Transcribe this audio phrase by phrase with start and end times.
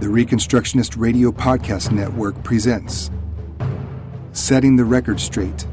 [0.00, 3.10] The Reconstructionist Radio Podcast Network presents
[4.32, 5.66] Setting the Record Straight,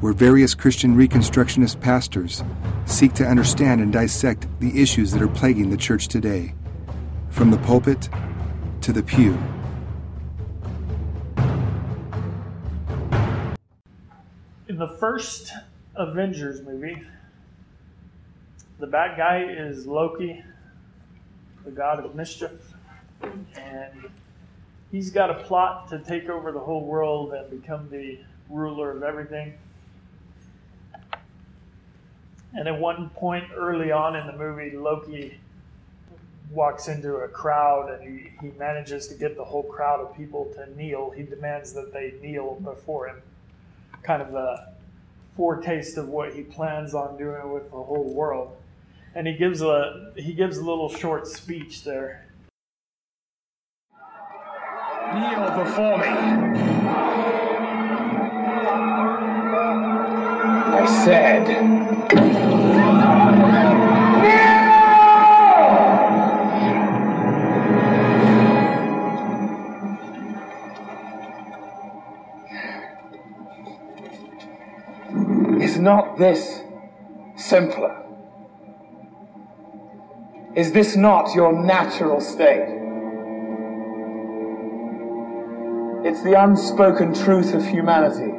[0.00, 2.42] where various Christian Reconstructionist pastors
[2.86, 6.54] seek to understand and dissect the issues that are plaguing the church today,
[7.28, 8.08] from the pulpit
[8.80, 9.36] to the pew.
[14.66, 15.52] In the first
[15.94, 17.02] Avengers movie,
[18.78, 20.42] the bad guy is Loki,
[21.66, 22.71] the god of mischief,
[23.56, 24.10] and
[24.90, 29.02] he's got a plot to take over the whole world and become the ruler of
[29.02, 29.54] everything.
[32.54, 35.38] And at one point early on in the movie, Loki
[36.50, 40.52] walks into a crowd and he, he manages to get the whole crowd of people
[40.54, 41.10] to kneel.
[41.10, 43.22] He demands that they kneel before him.
[44.02, 44.74] Kind of a
[45.34, 48.56] foretaste of what he plans on doing with the whole world.
[49.14, 52.26] And he gives a he gives a little short speech there.
[55.14, 56.06] Kneel before me.
[60.74, 61.48] I said.
[75.62, 76.62] Is not this
[77.36, 78.02] simpler?
[80.56, 82.81] Is this not your natural state?
[86.04, 88.34] It's the unspoken truth of humanity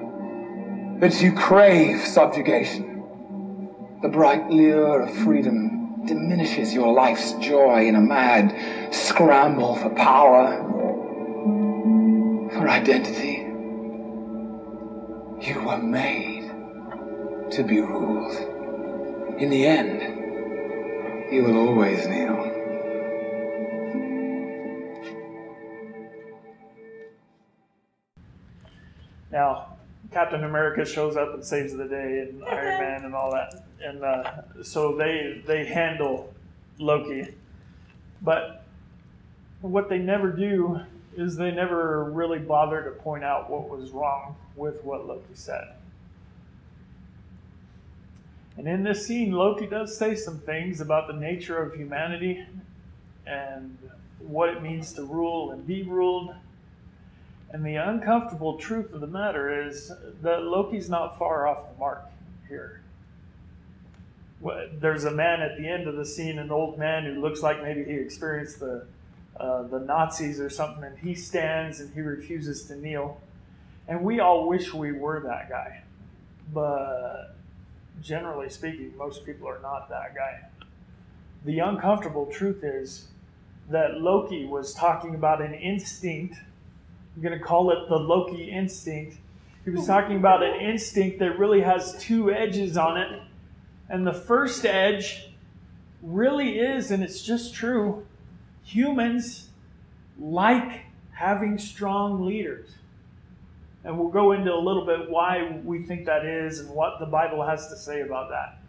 [1.00, 3.02] that you crave subjugation.
[4.02, 10.58] The bright lure of freedom diminishes your life's joy in a mad scramble for power,
[12.52, 13.48] for identity.
[15.48, 16.52] You were made
[17.52, 18.36] to be ruled.
[19.40, 22.43] In the end, you will always kneel.
[30.34, 34.04] Captain America shows up and saves the day, and Iron Man and all that, and
[34.04, 36.34] uh, so they they handle
[36.80, 37.36] Loki.
[38.20, 38.64] But
[39.62, 40.80] what they never do
[41.16, 45.68] is they never really bother to point out what was wrong with what Loki said.
[48.58, 52.44] And in this scene, Loki does say some things about the nature of humanity
[53.28, 53.78] and
[54.18, 56.34] what it means to rule and be ruled.
[57.54, 59.92] And the uncomfortable truth of the matter is
[60.22, 62.04] that Loki's not far off the mark
[62.48, 62.82] here.
[64.80, 67.62] There's a man at the end of the scene, an old man who looks like
[67.64, 68.86] maybe he experienced the
[69.40, 73.20] uh, the Nazis or something, and he stands and he refuses to kneel.
[73.88, 75.82] And we all wish we were that guy,
[76.54, 77.36] but
[78.02, 80.42] generally speaking, most people are not that guy.
[81.46, 83.08] The uncomfortable truth is
[83.70, 86.38] that Loki was talking about an instinct.
[87.16, 89.18] I'm going to call it the Loki instinct.
[89.64, 93.22] He was talking about an instinct that really has two edges on it.
[93.88, 95.30] And the first edge
[96.02, 98.06] really is, and it's just true,
[98.64, 99.50] humans
[100.20, 100.82] like
[101.12, 102.70] having strong leaders.
[103.86, 107.06] And we'll go into a little bit why we think that is and what the
[107.06, 108.60] Bible has to say about that.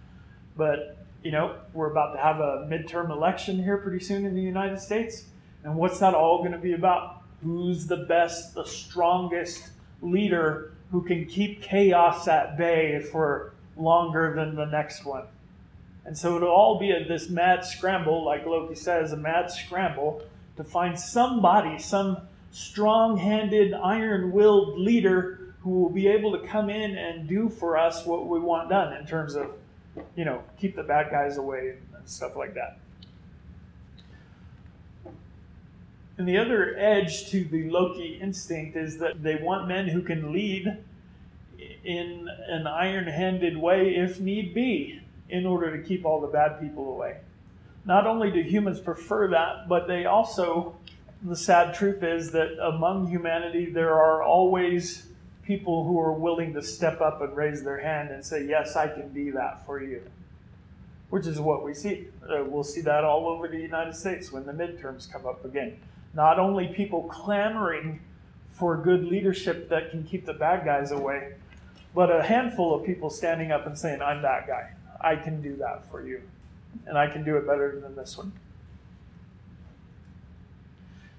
[0.56, 4.42] But, you know, we're about to have a midterm election here pretty soon in the
[4.42, 5.24] United States.
[5.62, 7.22] And what's that all going to be about?
[7.44, 14.56] Who's the best, the strongest leader who can keep chaos at bay for longer than
[14.56, 15.24] the next one?
[16.04, 20.22] And so it'll all be a, this mad scramble, like Loki says, a mad scramble
[20.56, 22.18] to find somebody, some
[22.50, 27.76] strong handed, iron willed leader who will be able to come in and do for
[27.76, 29.50] us what we want done in terms of,
[30.14, 32.78] you know, keep the bad guys away and stuff like that.
[36.16, 40.32] And the other edge to the Loki instinct is that they want men who can
[40.32, 40.78] lead
[41.84, 46.60] in an iron handed way if need be in order to keep all the bad
[46.60, 47.18] people away.
[47.84, 50.76] Not only do humans prefer that, but they also
[51.24, 55.06] the sad truth is that among humanity, there are always
[55.42, 58.88] people who are willing to step up and raise their hand and say, Yes, I
[58.88, 60.02] can be that for you.
[61.08, 62.08] Which is what we see.
[62.22, 65.78] Uh, we'll see that all over the United States when the midterms come up again.
[66.14, 68.00] Not only people clamoring
[68.52, 71.34] for good leadership that can keep the bad guys away,
[71.94, 74.70] but a handful of people standing up and saying, I'm that guy.
[75.00, 76.22] I can do that for you.
[76.86, 78.32] And I can do it better than this one.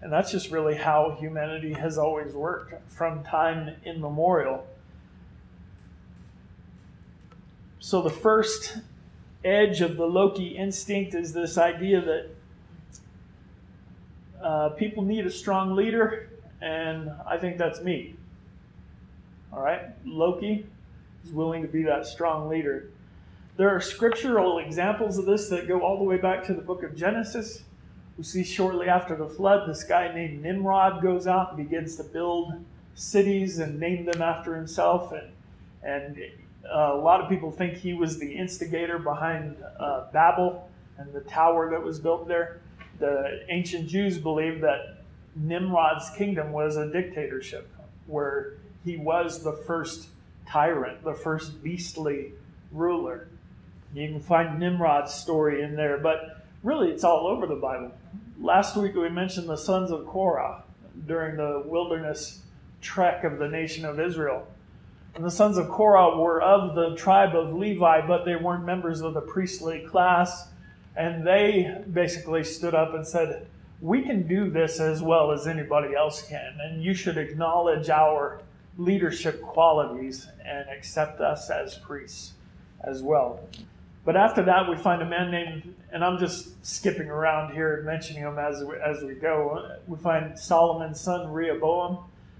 [0.01, 4.67] And that's just really how humanity has always worked from time immemorial.
[7.79, 8.77] So, the first
[9.43, 12.34] edge of the Loki instinct is this idea that
[14.45, 16.29] uh, people need a strong leader,
[16.61, 18.15] and I think that's me.
[19.51, 19.81] All right?
[20.05, 20.67] Loki
[21.25, 22.91] is willing to be that strong leader.
[23.57, 26.83] There are scriptural examples of this that go all the way back to the book
[26.83, 27.63] of Genesis.
[28.17, 32.03] We see shortly after the flood, this guy named Nimrod goes out and begins to
[32.03, 32.53] build
[32.93, 35.11] cities and name them after himself.
[35.11, 35.31] And,
[35.81, 36.17] and
[36.71, 40.69] uh, a lot of people think he was the instigator behind uh, Babel
[40.99, 42.59] and the tower that was built there.
[42.99, 45.03] The ancient Jews believed that
[45.35, 47.69] Nimrod's kingdom was a dictatorship
[48.07, 48.53] where
[48.83, 50.07] he was the first
[50.47, 52.33] tyrant, the first beastly
[52.71, 53.27] ruler.
[53.93, 57.91] You can find Nimrod's story in there, but really it's all over the Bible.
[58.39, 60.63] Last week we mentioned the sons of Korah
[61.07, 62.41] during the wilderness
[62.81, 64.47] trek of the nation of Israel.
[65.15, 69.01] And the sons of Korah were of the tribe of Levi, but they weren't members
[69.01, 70.49] of the priestly class.
[70.95, 73.47] And they basically stood up and said,
[73.81, 78.41] We can do this as well as anybody else can, and you should acknowledge our
[78.77, 82.33] leadership qualities and accept us as priests
[82.83, 83.39] as well.
[84.05, 87.85] But after that, we find a man named, and I'm just skipping around here and
[87.85, 89.77] mentioning him as as we go.
[89.87, 91.97] We find Solomon's son Rehoboam,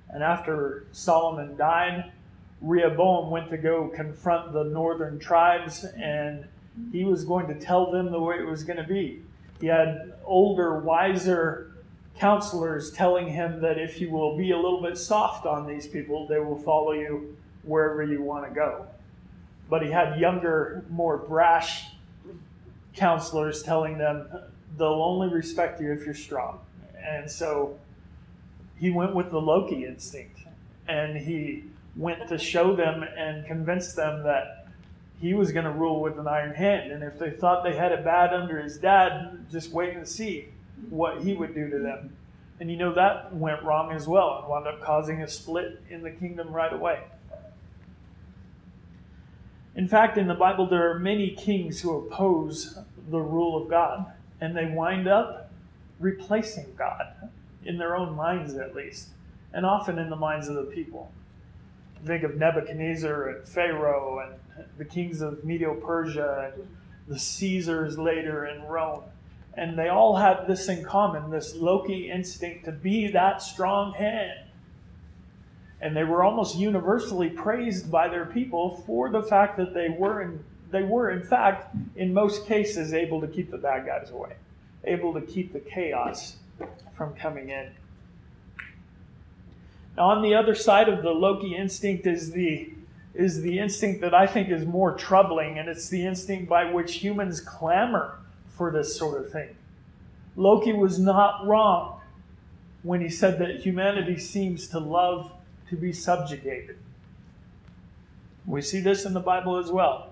[0.09, 2.11] and after Solomon died,
[2.61, 6.45] Rehoboam went to go confront the northern tribes, and
[6.91, 9.21] he was going to tell them the way it was going to be.
[9.59, 11.71] He had older, wiser
[12.17, 16.27] counselors telling him that if you will be a little bit soft on these people,
[16.27, 18.85] they will follow you wherever you want to go.
[19.69, 21.87] But he had younger, more brash
[22.95, 24.27] counselors telling them
[24.77, 26.59] they'll only respect you if you're strong.
[26.97, 27.77] And so
[28.77, 30.39] he went with the Loki instinct
[30.87, 31.63] and he
[31.95, 34.64] went to show them and convince them that
[35.19, 36.91] he was going to rule with an iron hand.
[36.91, 40.49] And if they thought they had it bad under his dad, just wait and see
[40.89, 42.15] what he would do to them.
[42.59, 46.03] And you know that went wrong as well and wound up causing a split in
[46.03, 47.01] the kingdom right away.
[49.75, 52.79] In fact, in the Bible, there are many kings who oppose
[53.09, 54.05] the rule of God,
[54.39, 55.51] and they wind up
[55.99, 57.29] replacing God,
[57.65, 59.09] in their own minds at least,
[59.51, 61.11] and often in the minds of the people.
[62.05, 66.67] Think of Nebuchadnezzar and Pharaoh and the kings of Medo Persia and
[67.07, 69.03] the Caesars later in Rome.
[69.55, 74.39] And they all had this in common this Loki instinct to be that strong hand.
[75.81, 80.21] And they were almost universally praised by their people for the fact that they were,
[80.21, 84.35] in, they were, in fact, in most cases, able to keep the bad guys away,
[84.83, 86.37] able to keep the chaos
[86.95, 87.71] from coming in.
[89.97, 92.71] On the other side of the Loki instinct is the
[93.13, 96.95] is the instinct that I think is more troubling, and it's the instinct by which
[96.95, 98.19] humans clamor
[98.49, 99.55] for this sort of thing.
[100.35, 102.01] Loki was not wrong
[102.83, 105.31] when he said that humanity seems to love
[105.69, 106.77] to be subjugated.
[108.45, 110.11] We see this in the Bible as well.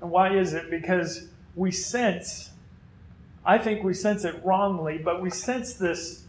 [0.00, 0.70] And why is it?
[0.70, 2.50] Because we sense,
[3.44, 6.23] I think we sense it wrongly, but we sense this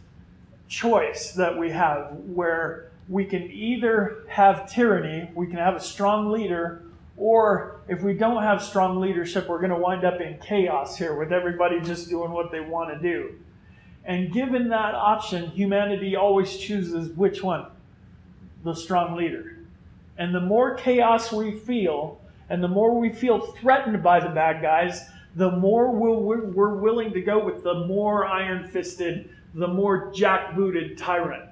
[0.68, 6.30] choice that we have where we can either have tyranny, we can have a strong
[6.30, 6.82] leader,
[7.16, 11.14] or if we don't have strong leadership, we're going to wind up in chaos here
[11.16, 13.34] with everybody just doing what they want to do.
[14.04, 17.66] And given that option, humanity always chooses which one?
[18.64, 19.58] The strong leader.
[20.18, 24.62] And the more chaos we feel, and the more we feel threatened by the bad
[24.62, 25.02] guys,
[25.34, 31.48] the more we're, willing to go with the more iron fisted, the more jackbooted tyrant.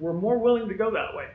[0.00, 1.28] We're more willing to go that way.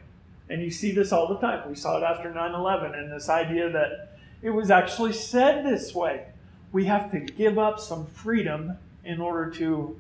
[0.50, 1.70] And you see this all the time.
[1.70, 5.94] We saw it after 9 11, and this idea that it was actually said this
[5.94, 6.26] way.
[6.72, 10.00] We have to give up some freedom in order to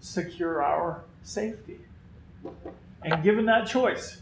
[0.00, 1.78] secure our safety.
[3.02, 4.20] And given that choice,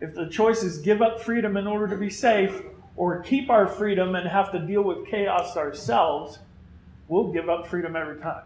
[0.00, 2.62] if the choice is give up freedom in order to be safe,
[2.96, 6.38] or keep our freedom and have to deal with chaos ourselves,
[7.06, 8.42] we'll give up freedom every time.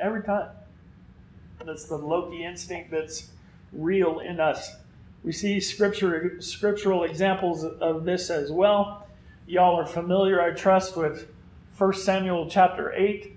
[0.00, 0.48] Every time.
[1.64, 3.30] That's the Loki instinct that's
[3.72, 4.76] real in us.
[5.22, 9.06] We see scripture, scriptural examples of this as well.
[9.46, 11.28] Y'all are familiar, I trust, with
[11.76, 13.36] 1 Samuel chapter 8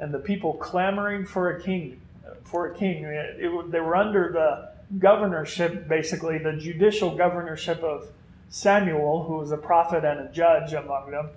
[0.00, 2.00] and the people clamoring for a king.
[2.44, 8.08] For a king, it, it, they were under the governorship, basically the judicial governorship of
[8.48, 11.28] Samuel, who was a prophet and a judge among them,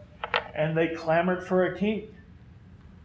[0.53, 2.07] and they clamored for a king.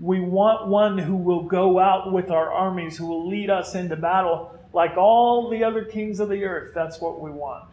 [0.00, 3.97] We want one who will go out with our armies, who will lead us into
[3.97, 6.73] battle like all the other kings of the earth.
[6.75, 7.64] That's what we want.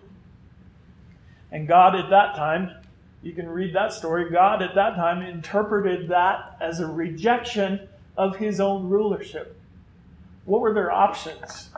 [1.52, 2.72] And God at that time
[3.22, 4.30] You can read that story.
[4.30, 9.60] God at that time interpreted that as a rejection of his own rulership.
[10.46, 11.70] What were their options?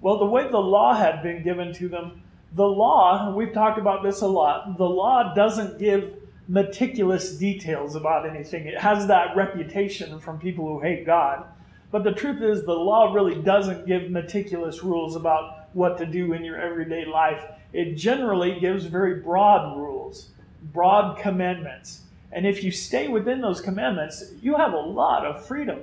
[0.00, 4.02] Well, the way the law had been given to them, the law, we've talked about
[4.02, 6.14] this a lot, the law doesn't give
[6.48, 8.66] meticulous details about anything.
[8.66, 11.44] It has that reputation from people who hate God.
[11.90, 16.32] But the truth is, the law really doesn't give meticulous rules about what to do
[16.32, 17.42] in your everyday life.
[17.72, 20.30] It generally gives very broad rules,
[20.72, 22.02] broad commandments.
[22.32, 25.80] And if you stay within those commandments, you have a lot of freedom.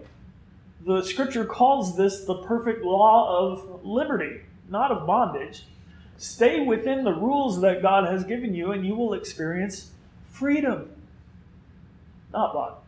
[0.86, 5.66] The scripture calls this the perfect law of liberty, not of bondage.
[6.18, 9.92] Stay within the rules that God has given you, and you will experience
[10.36, 10.90] freedom,
[12.34, 12.82] not bondage.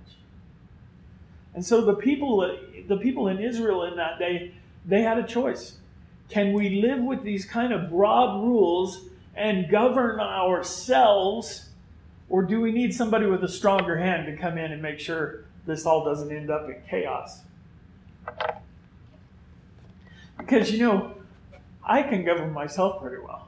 [1.54, 4.54] And so the people, the people in Israel in that day,
[4.86, 5.78] they had a choice.
[6.30, 11.70] Can we live with these kind of broad rules and govern ourselves,
[12.30, 15.46] or do we need somebody with a stronger hand to come in and make sure
[15.66, 17.42] this all doesn't end up in chaos?
[20.38, 21.14] Because, you know,
[21.84, 23.47] I can govern myself pretty well.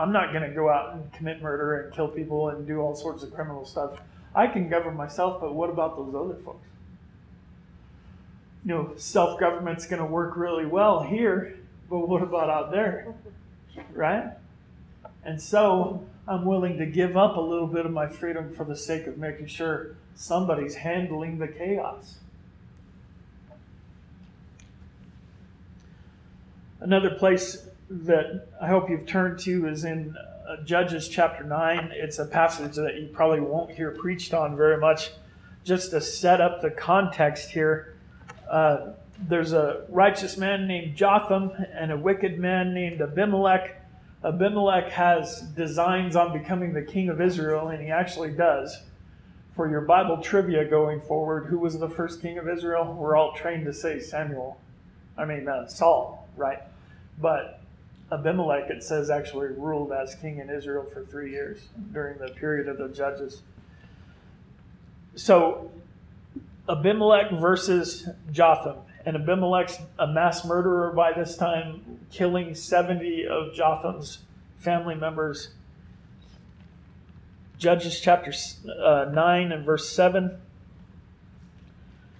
[0.00, 2.94] I'm not going to go out and commit murder and kill people and do all
[2.94, 4.00] sorts of criminal stuff.
[4.34, 6.66] I can govern myself, but what about those other folks?
[8.64, 11.58] You know, self government's going to work really well here,
[11.90, 13.14] but what about out there?
[13.92, 14.30] Right?
[15.22, 18.76] And so I'm willing to give up a little bit of my freedom for the
[18.76, 22.20] sake of making sure somebody's handling the chaos.
[26.80, 30.14] Another place that I hope you've turned to is in
[30.48, 31.90] uh, Judges chapter 9.
[31.92, 35.10] It's a passage that you probably won't hear preached on very much.
[35.64, 37.96] Just to set up the context here,
[38.48, 38.92] uh,
[39.28, 43.76] there's a righteous man named Jotham and a wicked man named Abimelech.
[44.24, 48.82] Abimelech has designs on becoming the king of Israel, and he actually does.
[49.56, 52.94] For your Bible trivia going forward, who was the first king of Israel?
[52.96, 54.60] We're all trained to say Samuel.
[55.18, 56.60] I mean, uh, Saul, right?
[57.20, 57.59] But
[58.12, 62.68] Abimelech, it says, actually ruled as king in Israel for three years during the period
[62.68, 63.42] of the judges.
[65.14, 65.70] So,
[66.68, 68.78] Abimelech versus Jotham.
[69.06, 74.18] And Abimelech's a mass murderer by this time, killing 70 of Jotham's
[74.58, 75.50] family members.
[77.58, 78.32] Judges chapter
[78.82, 80.38] uh, 9 and verse 7.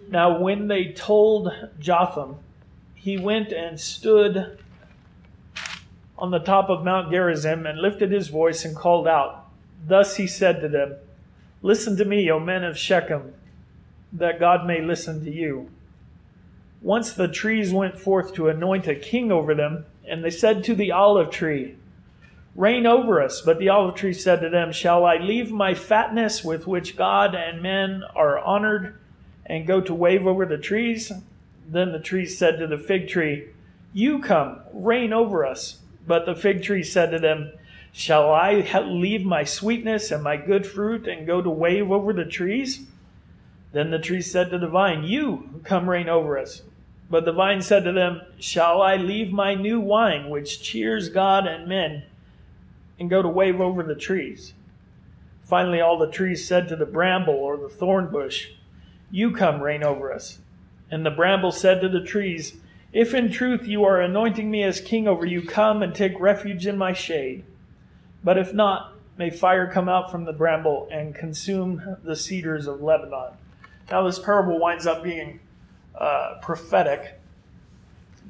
[0.09, 2.37] Now, when they told Jotham,
[2.94, 4.59] he went and stood
[6.21, 9.47] on the top of Mount Gerizim and lifted his voice and called out.
[9.87, 10.97] Thus he said to them,
[11.62, 13.35] Listen to me, O men of Shechem,
[14.12, 15.71] that God may listen to you.
[16.83, 20.75] Once the trees went forth to anoint a king over them, and they said to
[20.75, 21.77] the olive tree,
[22.57, 23.41] Reign over us.
[23.41, 27.35] But the olive tree said to them, Shall I leave my fatness with which God
[27.35, 28.99] and men are honored,
[29.47, 31.12] and go to wave over the trees?
[31.69, 33.49] Then the trees said to the fig tree,
[33.93, 35.80] You come, reign over us.
[36.07, 37.52] But the fig tree said to them,
[37.92, 42.25] Shall I leave my sweetness and my good fruit and go to wave over the
[42.25, 42.87] trees?
[43.73, 46.62] Then the tree said to the vine, You come reign over us.
[47.09, 51.47] But the vine said to them, Shall I leave my new wine, which cheers God
[51.47, 52.04] and men,
[52.99, 54.54] and go to wave over the trees?
[55.42, 58.50] Finally, all the trees said to the bramble or the thorn bush,
[59.11, 60.38] You come reign over us.
[60.92, 62.54] And the bramble said to the trees,
[62.92, 66.66] if in truth you are anointing me as king over you, come and take refuge
[66.66, 67.44] in my shade.
[68.25, 72.82] But if not, may fire come out from the bramble and consume the cedars of
[72.82, 73.35] Lebanon.
[73.90, 75.40] Now, this parable winds up being
[75.94, 77.20] uh, prophetic.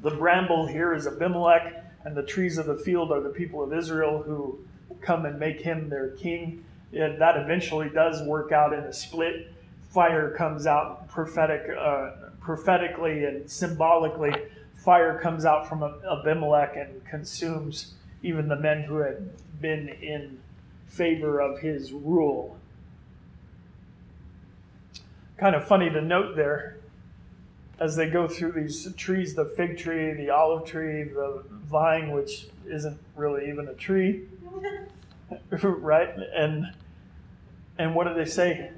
[0.01, 3.73] The bramble here is Abimelech, and the trees of the field are the people of
[3.73, 4.59] Israel who
[5.01, 6.63] come and make him their king.
[6.93, 9.51] And that eventually does work out in a split.
[9.89, 11.69] Fire comes out prophetic.
[11.77, 12.11] Uh,
[12.41, 14.33] prophetically and symbolically,
[14.73, 17.93] fire comes out from Abimelech and consumes
[18.23, 19.29] even the men who had
[19.61, 20.39] been in
[20.87, 22.57] favor of his rule.
[25.37, 26.77] Kind of funny to note there
[27.79, 32.47] as they go through these trees the fig tree, the olive tree, the vine, which
[32.67, 34.25] isn't really even a tree,
[35.61, 36.13] right?
[36.35, 36.67] And
[37.79, 38.69] and what do they say?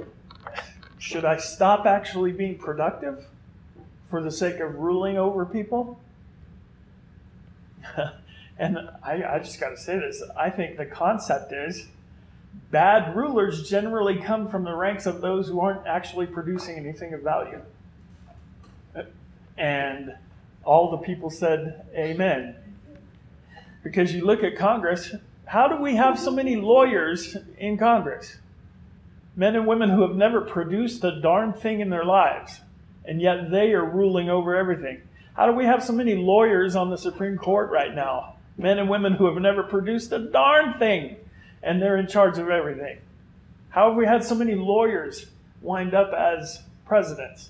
[1.00, 3.26] Should I stop actually being productive?
[4.14, 6.00] For the sake of ruling over people.
[8.60, 11.88] and I, I just got to say this I think the concept is
[12.70, 17.22] bad rulers generally come from the ranks of those who aren't actually producing anything of
[17.22, 17.60] value.
[19.58, 20.14] And
[20.64, 22.56] all the people said, Amen.
[23.84, 25.16] Because you look at Congress,
[25.46, 28.38] How do we have so many lawyers in Congress?
[29.36, 32.60] Men and women who have never produced a darn thing in their lives,
[33.06, 35.02] and yet they are ruling over everything.
[35.36, 38.36] How do we have so many lawyers on the Supreme Court right now?
[38.58, 41.18] Men and women who have never produced a darn thing,
[41.64, 43.00] and they're in charge of everything.
[43.70, 45.26] How have we had so many lawyers
[45.62, 47.50] wind up as presidents?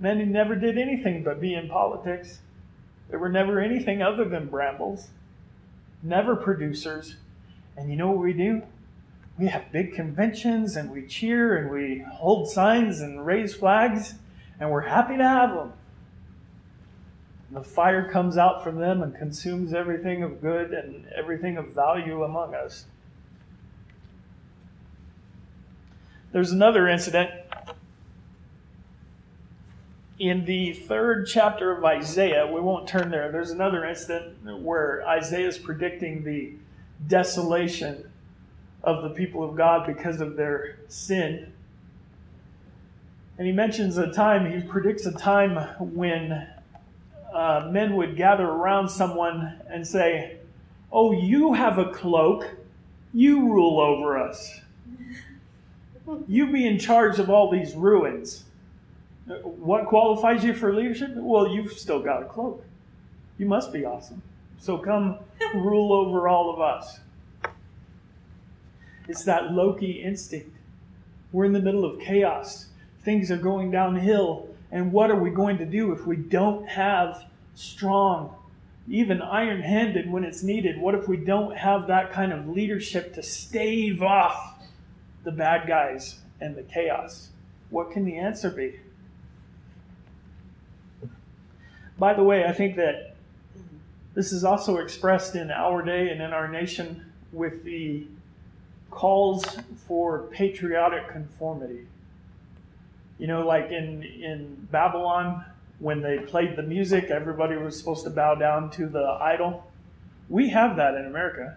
[0.00, 2.38] Men who never did anything but be in politics.
[3.10, 5.08] They were never anything other than brambles,
[6.02, 7.16] never producers.
[7.76, 8.62] And you know what we do?
[9.38, 14.14] We have big conventions and we cheer and we hold signs and raise flags,
[14.64, 15.72] and we're happy to have them.
[17.50, 22.24] The fire comes out from them and consumes everything of good and everything of value
[22.24, 22.86] among us.
[26.32, 27.30] There's another incident
[30.18, 32.46] in the third chapter of Isaiah.
[32.46, 33.30] We won't turn there.
[33.30, 36.54] There's another incident where Isaiah is predicting the
[37.06, 38.10] desolation
[38.82, 41.52] of the people of God because of their sin.
[43.36, 46.46] And he mentions a time, he predicts a time when
[47.32, 50.38] uh, men would gather around someone and say,
[50.92, 52.48] Oh, you have a cloak,
[53.12, 54.60] you rule over us
[56.28, 58.44] you be in charge of all these ruins.
[59.26, 61.10] What qualifies you for leadership?
[61.14, 62.64] Well, you've still got a cloak.
[63.38, 64.22] You must be awesome.
[64.58, 65.18] So come
[65.54, 67.00] rule over all of us.
[69.08, 70.56] It's that Loki instinct.
[71.32, 72.68] We're in the middle of chaos.
[73.04, 74.48] Things are going downhill.
[74.72, 78.34] And what are we going to do if we don't have strong,
[78.88, 80.80] even iron handed when it's needed?
[80.80, 84.58] What if we don't have that kind of leadership to stave off
[85.22, 87.28] the bad guys and the chaos?
[87.70, 88.80] What can the answer be?
[91.98, 93.14] By the way, I think that
[94.14, 98.06] this is also expressed in our day and in our nation with the
[98.90, 99.44] calls
[99.86, 101.86] for patriotic conformity.
[103.18, 105.44] You know, like in, in Babylon,
[105.78, 109.70] when they played the music, everybody was supposed to bow down to the idol.
[110.28, 111.56] We have that in America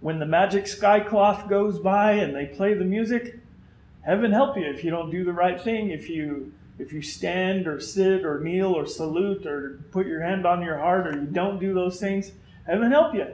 [0.00, 3.38] when the magic sky cloth goes by and they play the music,
[4.02, 7.66] heaven help you if you don't do the right thing, if you if you stand
[7.66, 11.26] or sit or kneel or salute or put your hand on your heart or you
[11.26, 12.30] don't do those things,
[12.66, 13.26] heaven help you.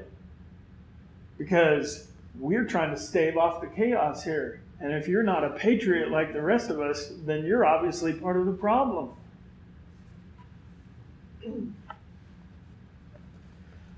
[1.37, 2.09] Because
[2.39, 4.63] we're trying to stave off the chaos here.
[4.81, 8.37] And if you're not a patriot like the rest of us, then you're obviously part
[8.37, 9.11] of the problem.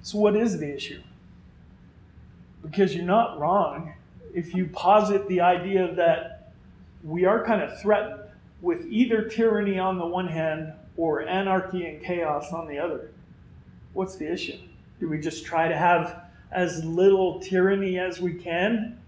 [0.02, 1.00] So, what is the issue?
[2.66, 3.94] because you're not wrong
[4.34, 6.52] if you posit the idea that
[7.04, 8.20] we are kind of threatened
[8.60, 13.10] with either tyranny on the one hand or anarchy and chaos on the other.
[13.92, 14.58] What's the issue?
[15.00, 18.98] Do we just try to have as little tyranny as we can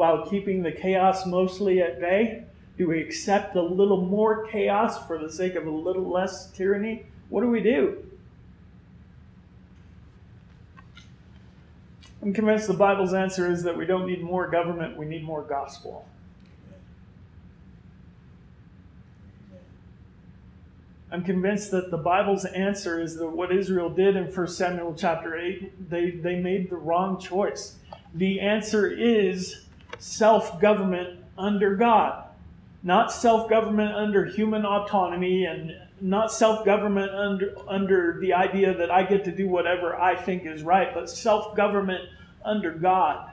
[0.00, 2.42] while keeping the chaos mostly at bay?
[2.78, 7.04] Do we accept a little more chaos for the sake of a little less tyranny?
[7.28, 8.02] What do we do?
[12.22, 15.42] I'm convinced the Bible's answer is that we don't need more government, we need more
[15.42, 16.08] gospel.
[21.12, 25.36] I'm convinced that the Bible's answer is that what Israel did in 1 Samuel chapter
[25.36, 27.76] 8, they, they made the wrong choice.
[28.14, 29.66] The answer is
[30.00, 32.24] self government under God,
[32.82, 38.90] not self government under human autonomy and not self government under, under the idea that
[38.90, 42.02] I get to do whatever I think is right, but self government
[42.44, 43.30] under God.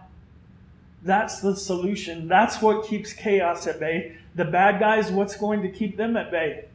[1.03, 2.27] That's the solution.
[2.27, 4.17] That's what keeps chaos at bay.
[4.35, 6.65] The bad guys, what's going to keep them at bay?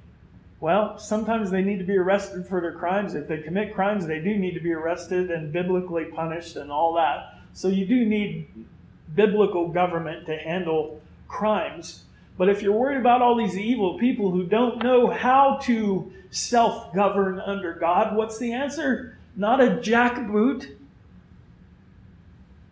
[0.61, 3.15] Well, sometimes they need to be arrested for their crimes.
[3.15, 6.95] If they commit crimes, they do need to be arrested and biblically punished and all
[6.95, 7.41] that.
[7.53, 8.47] So you do need
[9.15, 12.05] biblical government to handle crimes.
[12.39, 16.95] But if you're worried about all these evil people who don't know how to self
[16.95, 19.19] govern under God, what's the answer?
[19.37, 20.77] Not a jackboot,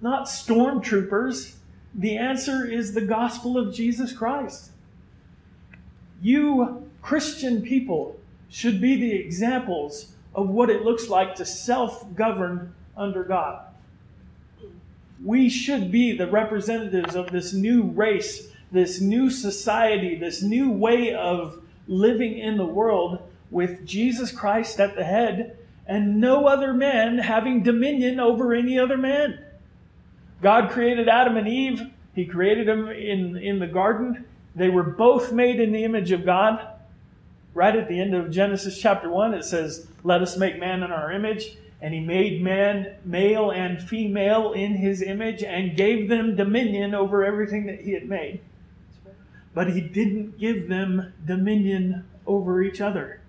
[0.00, 1.54] not stormtroopers.
[1.94, 4.70] The answer is the gospel of Jesus Christ.
[6.22, 12.74] You Christian people should be the examples of what it looks like to self govern
[12.96, 13.62] under God.
[15.22, 21.14] We should be the representatives of this new race this new society, this new way
[21.14, 25.56] of living in the world with Jesus Christ at the head
[25.86, 29.44] and no other man having dominion over any other man.
[30.40, 31.90] God created Adam and Eve.
[32.14, 34.24] He created them in, in the garden.
[34.54, 36.66] They were both made in the image of God.
[37.52, 40.92] Right at the end of Genesis chapter 1, it says, Let us make man in
[40.92, 41.56] our image.
[41.82, 47.24] And he made man male and female in his image and gave them dominion over
[47.24, 48.40] everything that he had made.
[49.54, 53.20] But he didn't give them dominion over each other.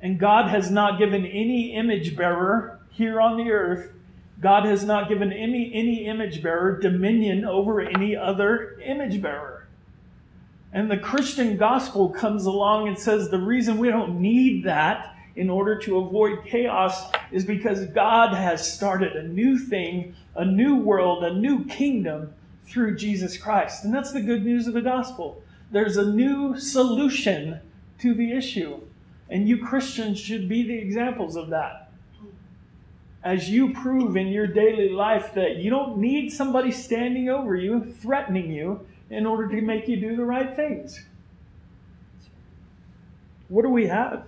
[0.00, 3.92] And God has not given any image bearer here on the earth,
[4.40, 9.66] God has not given any, any image bearer dominion over any other image bearer.
[10.72, 15.48] And the Christian gospel comes along and says the reason we don't need that in
[15.48, 21.22] order to avoid chaos is because God has started a new thing, a new world,
[21.22, 23.84] a new kingdom through Jesus Christ.
[23.84, 25.40] And that's the good news of the gospel.
[25.70, 27.60] There's a new solution
[28.00, 28.80] to the issue.
[29.30, 31.92] And you Christians should be the examples of that.
[33.22, 37.94] As you prove in your daily life that you don't need somebody standing over you,
[38.00, 41.04] threatening you, in order to make you do the right things.
[43.48, 44.24] What do we have?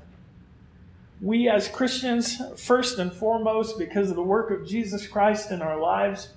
[1.20, 5.78] We as Christians, first and foremost, because of the work of Jesus Christ in our
[5.78, 6.30] lives,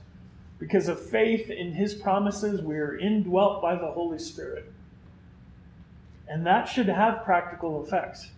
[0.60, 4.72] because of faith in his promises, we are indwelt by the Holy Spirit.
[6.28, 8.30] And that should have practical effects.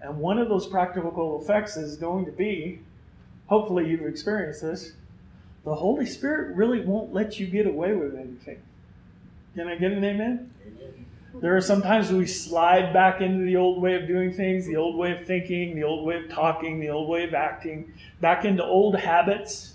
[0.00, 2.80] And one of those practical effects is going to be
[3.50, 4.92] hopefully you've experienced this
[5.64, 8.62] the Holy Spirit really won't let you get away with anything.
[9.54, 10.50] Can I get an amen?
[10.66, 11.06] amen.
[11.34, 14.96] There are sometimes we slide back into the old way of doing things, the old
[14.96, 18.64] way of thinking, the old way of talking, the old way of acting, back into
[18.64, 19.74] old habits.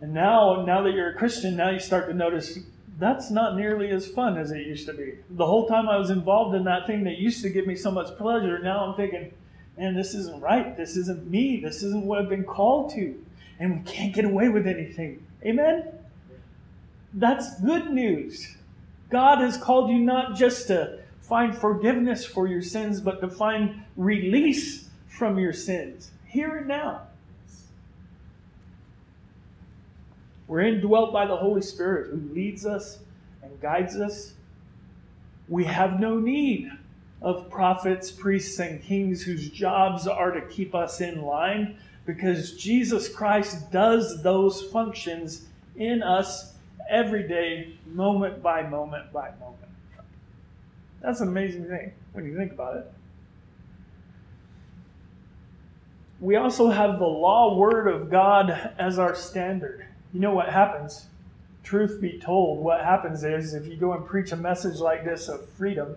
[0.00, 2.58] And now, now that you're a Christian, now you start to notice
[2.98, 5.14] that's not nearly as fun as it used to be.
[5.30, 7.90] The whole time I was involved in that thing that used to give me so
[7.90, 9.32] much pleasure, now I'm thinking,
[9.76, 10.76] man, this isn't right.
[10.76, 11.60] This isn't me.
[11.60, 13.20] This isn't what I've been called to.
[13.58, 15.26] And we can't get away with anything.
[15.44, 15.84] Amen?
[17.14, 18.56] That's good news.
[19.12, 23.82] God has called you not just to find forgiveness for your sins, but to find
[23.96, 27.02] release from your sins here and now.
[30.48, 32.98] We're indwelt by the Holy Spirit who leads us
[33.42, 34.32] and guides us.
[35.48, 36.70] We have no need
[37.20, 43.08] of prophets, priests, and kings whose jobs are to keep us in line because Jesus
[43.08, 45.46] Christ does those functions
[45.76, 46.51] in us
[46.92, 49.58] every day, moment by moment by moment.
[51.00, 52.92] That's an amazing thing when you think about it.
[56.20, 59.86] We also have the law word of God as our standard.
[60.14, 61.06] You know what happens?
[61.64, 65.28] Truth be told, what happens is if you go and preach a message like this
[65.28, 65.96] of freedom,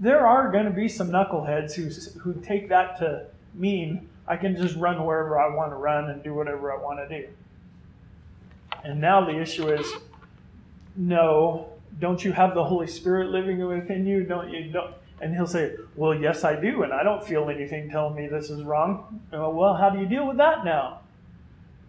[0.00, 4.56] there are going to be some knuckleheads who, who take that to mean I can
[4.56, 7.28] just run wherever I want to run and do whatever I want to do.
[8.86, 9.84] And now the issue is
[10.94, 14.22] no, don't you have the Holy Spirit living within you?
[14.22, 14.70] Don't you?
[14.70, 14.94] Don't?
[15.20, 18.48] And he'll say, well, yes, I do, and I don't feel anything telling me this
[18.48, 19.20] is wrong.
[19.32, 21.00] Uh, well, how do you deal with that now?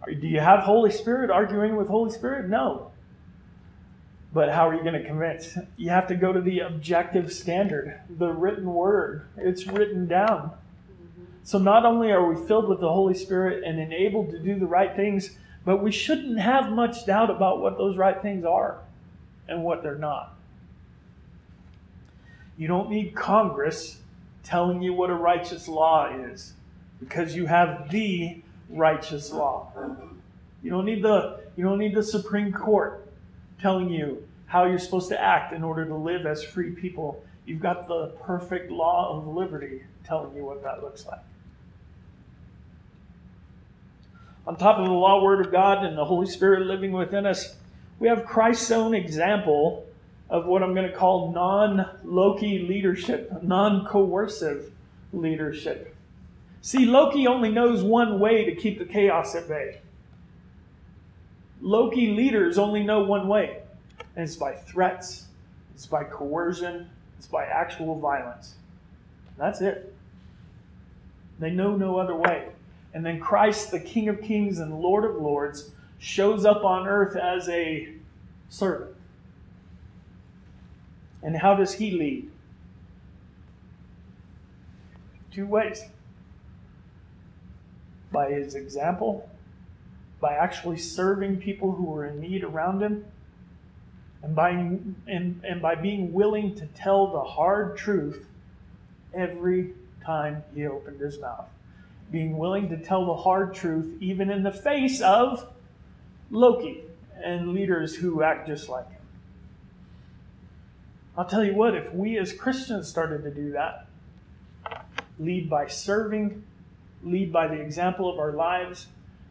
[0.08, 2.50] Do you have Holy Spirit arguing with Holy Spirit?
[2.50, 2.92] No.
[4.34, 5.56] But how are you going to convince?
[5.76, 9.28] You have to go to the objective standard, the written word.
[9.38, 10.52] It's written down.
[11.44, 14.66] So not only are we filled with the Holy Spirit and enabled to do the
[14.66, 18.80] right things, but we shouldn't have much doubt about what those right things are
[19.50, 20.34] and what they're not.
[22.58, 24.00] You don't need Congress
[24.46, 26.54] telling you what a righteous law is
[27.02, 29.74] because you have the righteous law.
[30.64, 33.06] You don't need the you don't need the Supreme Court
[33.60, 37.22] telling you how you're supposed to act in order to live as free people.
[37.46, 41.20] You've got the perfect law of liberty telling you what that looks like.
[44.48, 47.56] On top of the law word of God and the Holy Spirit living within us,
[48.00, 49.86] we have Christ's own example
[50.30, 54.72] of what I'm going to call non Loki leadership, non coercive
[55.12, 55.94] leadership.
[56.62, 59.82] See, Loki only knows one way to keep the chaos at bay.
[61.60, 63.62] Loki leaders only know one way,
[64.16, 65.28] and it's by threats,
[65.76, 68.56] it's by coercion, it's by actual violence.
[69.38, 69.94] That's it.
[71.40, 72.50] They know no other way.
[72.94, 77.16] And then Christ, the King of Kings and Lord of Lords, shows up on earth
[77.16, 77.90] as a
[78.50, 78.96] servant.
[81.22, 82.32] And how does he lead?
[85.32, 85.84] Two ways
[88.12, 89.30] by his example,
[90.20, 93.06] by actually serving people who are in need around him,
[94.24, 98.26] and by, and, and by being willing to tell the hard truth
[99.14, 99.74] every
[100.04, 101.48] time he opened his mouth.
[102.12, 105.48] Being willing to tell the hard truth even in the face of
[106.30, 106.84] Loki
[107.24, 109.02] and leaders who act just like him.
[111.18, 113.88] I'll tell you what, if we as Christians started to do that,
[115.20, 116.44] lead by serving
[117.04, 118.88] lead by the example of our lives,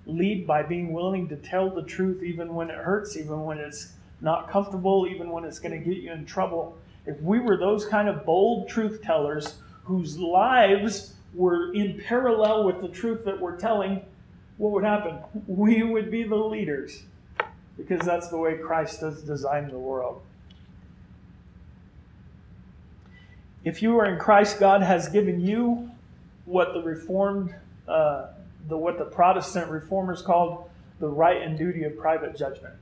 [0.06, 3.92] lead by being willing to tell the truth even when it hurts, even when it's
[4.20, 6.76] not comfortable, even when it's going to get you in trouble.
[7.06, 12.80] If we were those kind of bold truth tellers whose lives were in parallel with
[12.80, 14.02] the truth that we're telling,
[14.56, 15.18] what would happen?
[15.46, 17.02] We would be the leaders
[17.76, 20.22] because that's the way Christ has designed the world.
[23.64, 25.90] If you are in Christ, God has given you
[26.46, 27.54] what the Reformed,
[27.86, 28.28] uh,
[28.68, 30.70] the what the Protestant Reformers called
[31.00, 32.74] the right and duty of private judgment.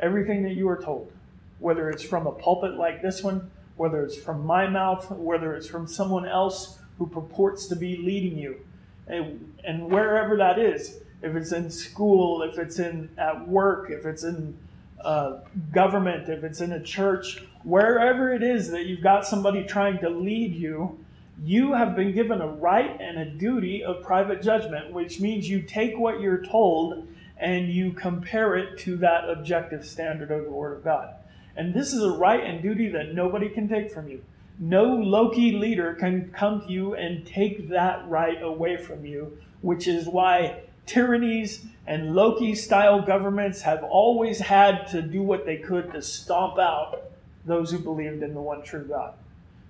[0.00, 1.12] Everything that you are told,
[1.60, 5.68] whether it's from a pulpit like this one, whether it's from my mouth, whether it's
[5.68, 8.60] from someone else who purports to be leading you,
[9.06, 14.04] and, and wherever that is, if it's in school, if it's in at work, if
[14.04, 14.56] it's in
[15.02, 15.38] uh,
[15.72, 20.08] government, if it's in a church, wherever it is that you've got somebody trying to
[20.08, 20.98] lead you,
[21.42, 25.60] you have been given a right and a duty of private judgment, which means you
[25.62, 30.76] take what you're told and you compare it to that objective standard of the Word
[30.76, 31.14] of God.
[31.56, 34.24] And this is a right and duty that nobody can take from you.
[34.58, 39.88] No Loki leader can come to you and take that right away from you, which
[39.88, 45.92] is why tyrannies and Loki style governments have always had to do what they could
[45.92, 47.02] to stomp out
[47.44, 49.14] those who believed in the one true God.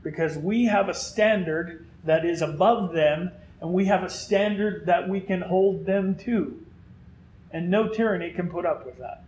[0.03, 5.09] Because we have a standard that is above them, and we have a standard that
[5.09, 6.61] we can hold them to.
[7.51, 9.25] And no tyranny can put up with that.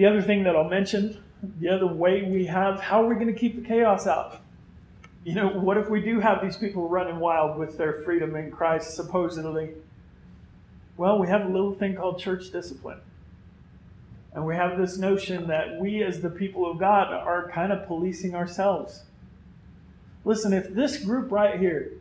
[0.00, 1.22] The other thing that I'll mention,
[1.58, 4.40] the other way we have, how are we going to keep the chaos out?
[5.24, 8.50] You know, what if we do have these people running wild with their freedom in
[8.50, 9.72] Christ, supposedly?
[10.96, 13.02] Well, we have a little thing called church discipline.
[14.32, 17.86] And we have this notion that we, as the people of God, are kind of
[17.86, 19.02] policing ourselves.
[20.24, 21.92] Listen, if this group right here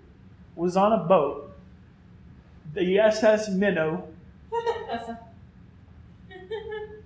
[0.56, 1.54] was on a boat,
[2.74, 4.08] the SS Minnow,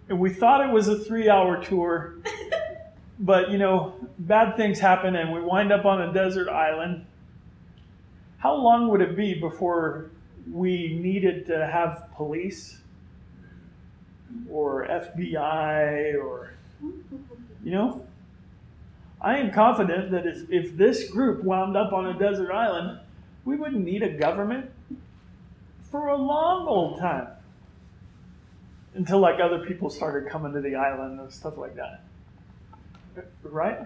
[0.10, 2.16] and we thought it was a three hour tour,
[3.20, 7.06] but you know, bad things happen and we wind up on a desert island.
[8.38, 10.12] How long would it be before
[10.52, 12.80] we needed to have police
[14.50, 16.54] or FBI or,
[17.64, 18.06] you know?
[19.22, 23.00] I am confident that if, if this group wound up on a desert island,
[23.46, 24.70] we wouldn't need a government
[25.90, 27.28] for a long old time
[28.96, 32.04] until like other people started coming to the island and stuff like that.
[33.44, 33.80] Right?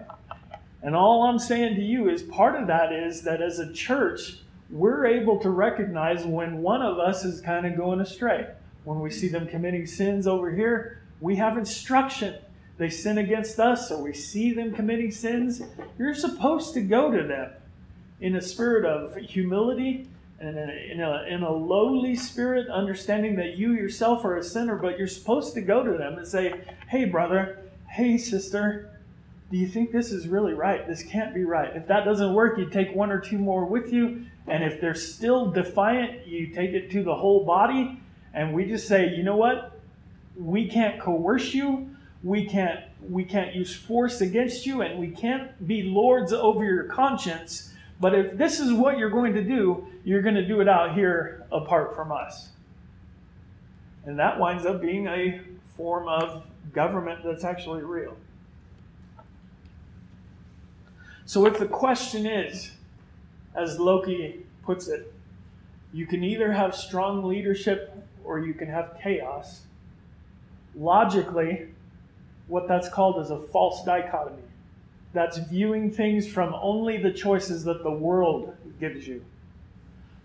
[0.82, 4.38] And all I'm saying to you is part of that is that as a church,
[4.70, 8.46] we're able to recognize when one of us is kind of going astray.
[8.84, 12.36] When we see them committing sins over here, we have instruction.
[12.76, 15.62] They sin against us, or we see them committing sins.
[15.98, 17.50] You're supposed to go to them
[18.20, 20.08] in a spirit of humility
[20.40, 24.96] Uh, in a, in a lowly spirit, understanding that you yourself are a sinner, but
[24.96, 28.98] you're supposed to go to them and say, Hey, brother, hey, sister,
[29.50, 30.86] do you think this is really right?
[30.86, 31.74] This can't be right.
[31.74, 34.26] If that doesn't work, you take one or two more with you.
[34.46, 38.00] And if they're still defiant, you take it to the whole body.
[38.32, 39.80] And we just say, you know what?
[40.36, 41.90] We can't coerce you.
[42.22, 46.84] We can't we can't use force against you and we can't be lords over your
[46.84, 47.72] conscience.
[48.00, 50.94] But if this is what you're going to do, you're going to do it out
[50.94, 52.48] here apart from us.
[54.06, 55.38] And that winds up being a
[55.76, 58.16] form of government that's actually real.
[61.26, 62.70] So if the question is,
[63.54, 65.12] as Loki puts it,
[65.92, 67.94] you can either have strong leadership
[68.24, 69.64] or you can have chaos.
[70.74, 71.68] Logically,
[72.46, 74.40] what that's called is a false dichotomy.
[75.12, 79.22] That's viewing things from only the choices that the world gives you.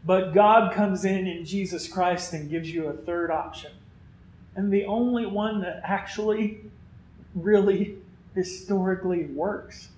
[0.06, 3.72] But God comes in in Jesus Christ and gives you a third option.
[4.56, 6.62] And the only one that actually
[7.34, 7.98] really
[8.36, 9.90] historically works.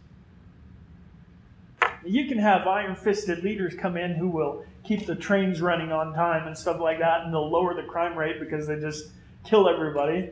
[2.05, 6.13] You can have iron fisted leaders come in who will keep the trains running on
[6.13, 9.09] time and stuff like that, and they'll lower the crime rate because they just
[9.43, 10.29] kill everybody.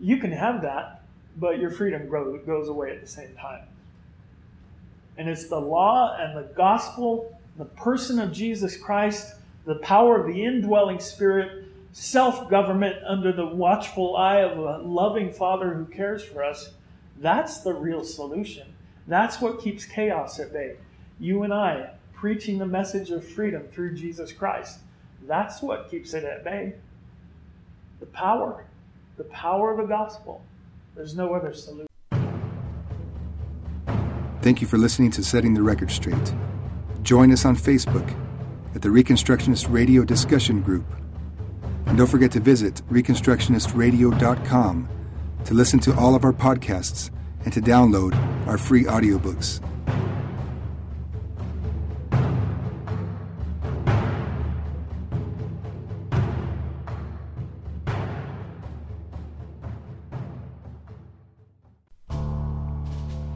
[0.00, 1.02] You can have that,
[1.36, 3.62] but your freedom goes away at the same time.
[5.16, 9.34] And it's the law and the gospel, the person of Jesus Christ,
[9.64, 15.32] the power of the indwelling spirit, self government under the watchful eye of a loving
[15.32, 16.72] Father who cares for us.
[17.18, 18.74] That's the real solution.
[19.06, 20.76] That's what keeps chaos at bay.
[21.20, 24.78] You and I preaching the message of freedom through Jesus Christ.
[25.26, 26.74] That's what keeps it at bay.
[28.00, 28.64] The power,
[29.16, 30.42] the power of the gospel.
[30.94, 31.86] There's no other solution.
[34.40, 36.34] Thank you for listening to Setting the Record Straight.
[37.02, 38.14] Join us on Facebook
[38.74, 40.86] at the Reconstructionist Radio Discussion Group.
[41.86, 44.88] And don't forget to visit ReconstructionistRadio.com
[45.44, 47.10] to listen to all of our podcasts
[47.44, 48.14] and to download
[48.46, 49.60] our free audiobooks.